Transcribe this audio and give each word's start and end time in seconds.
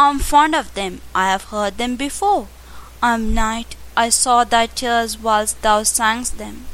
I'm 0.00 0.20
fond 0.20 0.54
of 0.54 0.72
them, 0.74 1.00
I 1.12 1.26
have 1.32 1.50
heard 1.50 1.76
them 1.76 1.96
before. 1.96 2.46
I'm 3.02 3.34
night, 3.34 3.74
I 3.96 4.10
saw 4.10 4.44
thy 4.44 4.66
tears 4.66 5.18
whilst 5.18 5.60
thou 5.60 5.82
sangst 5.82 6.36
them. 6.36 6.66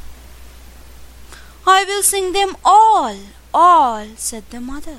I 1.66 1.84
will 1.84 2.02
sing 2.02 2.34
them 2.34 2.54
all, 2.62 3.16
all, 3.54 4.08
said 4.16 4.44
the 4.50 4.60
mother. 4.60 4.98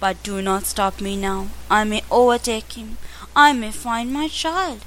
But 0.00 0.22
do 0.22 0.40
not 0.40 0.64
stop 0.64 1.02
me 1.02 1.16
now. 1.16 1.48
I 1.70 1.84
may 1.84 2.02
overtake 2.10 2.72
him. 2.72 2.96
I 3.34 3.52
may 3.52 3.72
find 3.72 4.10
my 4.10 4.28
child. 4.28 4.80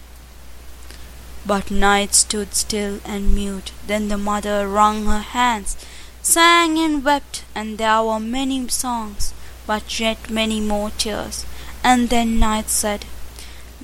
But 1.45 1.69
Night 1.69 2.15
stood 2.15 2.55
still 2.55 3.01
and 3.05 3.35
mute. 3.35 3.71
Then 3.85 4.07
the 4.07 4.17
mother 4.17 4.67
wrung 4.67 5.05
her 5.05 5.19
hands, 5.19 5.77
sang 6.23 6.79
and 6.79 7.05
wept, 7.05 7.43
and 7.53 7.77
there 7.77 8.01
were 8.01 8.19
many 8.19 8.67
songs, 8.67 9.31
but 9.67 9.99
yet 9.99 10.31
many 10.31 10.59
more 10.59 10.89
tears. 10.97 11.45
And 11.83 12.09
then 12.09 12.39
Night 12.39 12.69
said, 12.69 13.05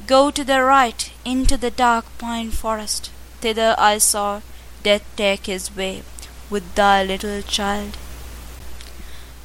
Go 0.08 0.30
to 0.32 0.44
the 0.44 0.62
right, 0.62 1.12
into 1.24 1.58
the 1.58 1.72
dark 1.72 2.06
pine 2.18 2.52
forest. 2.52 3.12
Thither 3.42 3.76
I 3.78 3.98
saw 3.98 4.42
Death 4.86 5.04
take 5.16 5.48
his 5.48 5.76
way 5.76 6.04
with 6.48 6.76
thy 6.76 7.04
little 7.04 7.42
child. 7.42 7.98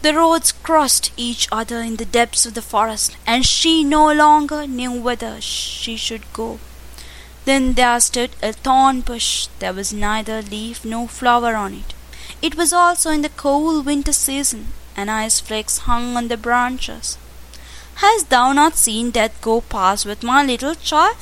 The 0.02 0.14
roads 0.14 0.52
crossed 0.52 1.12
each 1.16 1.48
other 1.50 1.80
in 1.80 1.96
the 1.96 2.04
depths 2.04 2.44
of 2.44 2.52
the 2.52 2.60
forest, 2.60 3.16
and 3.26 3.46
she 3.46 3.82
no 3.82 4.12
longer 4.12 4.66
knew 4.66 4.92
whither 4.92 5.40
she 5.40 5.96
should 5.96 6.30
go. 6.34 6.58
Then 7.46 7.72
there 7.72 8.00
stood 8.00 8.30
a 8.42 8.52
thorn 8.52 9.00
bush. 9.00 9.48
There 9.60 9.72
was 9.72 9.94
neither 9.94 10.42
leaf 10.42 10.84
nor 10.84 11.08
flower 11.08 11.54
on 11.54 11.72
it. 11.72 11.94
It 12.42 12.54
was 12.54 12.72
also 12.72 13.10
in 13.10 13.22
the 13.22 13.30
cold 13.30 13.86
winter 13.86 14.12
season, 14.12 14.68
and 14.94 15.10
ice 15.10 15.40
flakes 15.40 15.78
hung 15.88 16.18
on 16.18 16.28
the 16.28 16.36
branches. 16.36 17.16
Hast 18.02 18.30
thou 18.30 18.52
not 18.52 18.76
seen 18.76 19.10
death 19.10 19.40
go 19.42 19.60
past 19.60 20.06
with 20.06 20.22
my 20.22 20.42
little 20.42 20.74
child? 20.74 21.16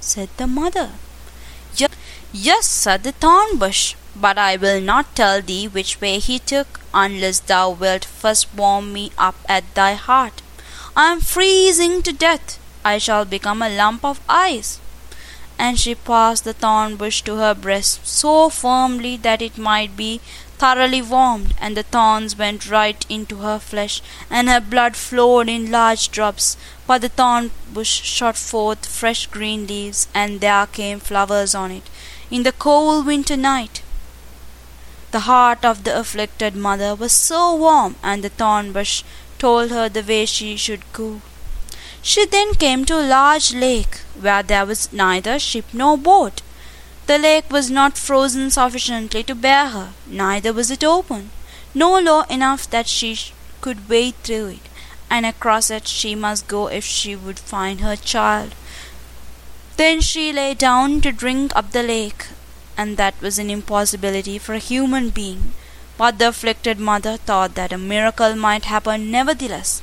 said 0.00 0.28
the 0.36 0.46
mother. 0.46 0.90
Yes, 2.32 2.66
said 2.68 3.02
the 3.02 3.10
thorn 3.10 3.58
bush, 3.58 3.96
but 4.14 4.38
I 4.38 4.56
will 4.56 4.80
not 4.80 5.16
tell 5.16 5.42
thee 5.42 5.66
which 5.66 6.00
way 6.00 6.20
he 6.20 6.38
took, 6.38 6.78
unless 6.94 7.40
thou 7.40 7.70
wilt 7.70 8.04
first 8.04 8.54
warm 8.54 8.92
me 8.92 9.10
up 9.18 9.34
at 9.48 9.74
thy 9.74 9.94
heart. 9.94 10.40
I 10.94 11.10
am 11.10 11.20
freezing 11.20 12.02
to 12.02 12.12
death. 12.12 12.60
I 12.84 12.98
shall 12.98 13.24
become 13.24 13.62
a 13.62 13.76
lump 13.76 14.04
of 14.04 14.20
ice. 14.28 14.78
And 15.58 15.78
she 15.78 15.96
passed 15.96 16.44
the 16.44 16.52
thorn 16.52 16.94
bush 16.94 17.22
to 17.22 17.36
her 17.36 17.54
breast 17.54 18.06
so 18.06 18.48
firmly 18.48 19.16
that 19.16 19.42
it 19.42 19.58
might 19.58 19.96
be 19.96 20.20
thoroughly 20.60 21.00
warmed, 21.00 21.54
and 21.58 21.74
the 21.76 21.82
thorns 21.82 22.36
went 22.36 22.70
right 22.70 23.04
into 23.08 23.36
her 23.36 23.58
flesh, 23.58 24.02
and 24.28 24.48
her 24.48 24.60
blood 24.60 24.94
flowed 24.94 25.48
in 25.48 25.70
large 25.70 26.10
drops. 26.10 26.56
But 26.86 27.00
the 27.00 27.08
thorn 27.08 27.50
bush 27.72 28.02
shot 28.02 28.36
forth 28.36 28.84
fresh 28.86 29.26
green 29.26 29.66
leaves, 29.66 30.06
and 30.14 30.40
there 30.40 30.66
came 30.66 31.00
flowers 31.00 31.54
on 31.54 31.70
it. 31.70 31.88
In 32.30 32.42
the 32.42 32.52
cold 32.52 33.06
winter 33.06 33.38
night, 33.38 33.82
the 35.12 35.20
heart 35.20 35.64
of 35.64 35.82
the 35.84 35.98
afflicted 35.98 36.54
mother 36.54 36.94
was 36.94 37.12
so 37.12 37.54
warm, 37.54 37.96
and 38.02 38.22
the 38.22 38.28
thorn 38.28 38.72
bush 38.72 39.02
told 39.38 39.70
her 39.70 39.88
the 39.88 40.06
way 40.12 40.26
she 40.26 40.56
should 40.56 40.84
go. 40.92 41.08
She 42.02 42.26
then 42.26 42.54
came 42.54 42.84
to 42.84 43.00
a 43.00 43.10
large 43.16 43.54
lake, 43.54 43.96
where 44.20 44.42
there 44.42 44.66
was 44.66 44.92
neither 44.92 45.38
ship 45.38 45.66
nor 45.72 45.96
boat. 45.96 46.42
The 47.06 47.18
lake 47.18 47.50
was 47.50 47.70
not 47.70 47.98
frozen 47.98 48.50
sufficiently 48.50 49.22
to 49.24 49.34
bear 49.34 49.68
her, 49.68 49.92
neither 50.06 50.52
was 50.52 50.70
it 50.70 50.84
open, 50.84 51.30
nor 51.74 52.00
low 52.00 52.22
enough 52.22 52.70
that 52.70 52.86
she 52.86 53.18
could 53.60 53.88
wade 53.88 54.14
through 54.22 54.48
it, 54.48 54.68
and 55.10 55.26
across 55.26 55.70
it 55.70 55.88
she 55.88 56.14
must 56.14 56.48
go 56.48 56.68
if 56.68 56.84
she 56.84 57.16
would 57.16 57.38
find 57.38 57.80
her 57.80 57.96
child. 57.96 58.54
Then 59.76 60.00
she 60.00 60.32
lay 60.32 60.54
down 60.54 61.00
to 61.00 61.10
drink 61.10 61.56
up 61.56 61.72
the 61.72 61.82
lake, 61.82 62.26
and 62.76 62.96
that 62.96 63.20
was 63.20 63.38
an 63.38 63.50
impossibility 63.50 64.38
for 64.38 64.54
a 64.54 64.58
human 64.58 65.08
being. 65.10 65.54
But 65.96 66.18
the 66.18 66.28
afflicted 66.28 66.78
mother 66.78 67.16
thought 67.16 67.54
that 67.54 67.72
a 67.72 67.78
miracle 67.78 68.34
might 68.36 68.66
happen 68.66 69.10
nevertheless. 69.10 69.82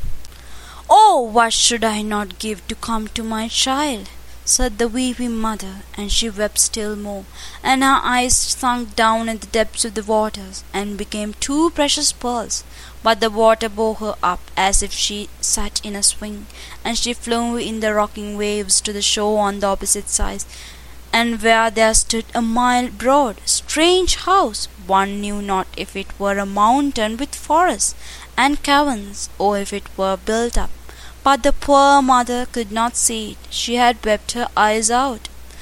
Oh, 0.89 1.22
what 1.22 1.53
should 1.53 1.84
I 1.84 2.01
not 2.01 2.39
give 2.39 2.67
to 2.67 2.75
come 2.75 3.07
to 3.09 3.23
my 3.23 3.47
child? 3.47 4.09
Said 4.50 4.78
the 4.78 4.88
weeping 4.88 5.35
mother, 5.35 5.81
and 5.97 6.09
she 6.09 6.30
wept 6.30 6.58
still 6.58 6.96
more, 6.96 7.25
and 7.62 7.84
her 7.84 8.00
eyes 8.02 8.34
sunk 8.34 8.96
down 8.96 9.28
in 9.28 9.40
the 9.40 9.47
depths 9.47 9.84
of 9.84 9.94
the 9.94 10.03
waters, 10.03 10.63
and 10.74 10.97
became 10.97 11.34
two 11.34 11.69
precious 11.72 12.13
pearls. 12.13 12.63
But 13.03 13.19
the 13.19 13.30
water 13.30 13.68
bore 13.68 13.96
her 13.96 14.16
up 14.24 14.40
as 14.56 14.81
if 14.81 14.94
she 14.94 15.28
sat 15.41 15.81
in 15.84 15.97
a 15.97 16.02
swing, 16.02 16.46
and 16.81 16.97
she 16.97 17.13
flew 17.13 17.58
in 17.58 17.81
the 17.81 17.94
rocking 17.94 18.38
waves 18.38 18.80
to 18.81 18.94
the 18.94 19.02
shore 19.02 19.40
on 19.40 19.59
the 19.59 19.68
opposite 19.68 20.08
side, 20.08 20.46
and 21.12 21.41
where 21.41 21.69
there 21.69 21.94
stood 21.94 22.25
a 22.34 22.41
mile 22.41 22.88
broad, 22.88 23.41
strange 23.46 24.16
house, 24.16 24.69
one 24.85 25.19
knew 25.19 25.41
not 25.41 25.68
if 25.75 25.94
it 25.96 26.18
were 26.18 26.38
a 26.38 26.46
mountain 26.46 27.18
with 27.18 27.35
forests 27.35 27.96
and 28.38 28.64
caverns, 28.64 29.29
or 29.38 29.58
if 29.58 29.74
it 29.74 29.97
were 29.97 30.16
built 30.16 30.58
up 30.58 30.69
but 31.27 31.43
the 31.43 31.51
poor 31.51 32.01
mother 32.01 32.45
could 32.45 32.71
not 32.71 32.95
see 32.95 33.31
it. 33.31 33.38
She 33.49 33.75
had 33.75 34.05
wept 34.05 34.31
her 34.31 34.47
eyes 34.55 34.89
out. 34.89 35.27